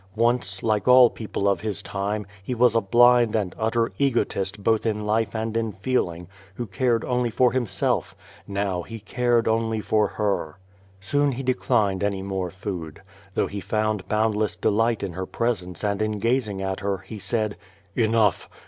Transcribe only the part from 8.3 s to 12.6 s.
now he cared only for her. Soon he declined any more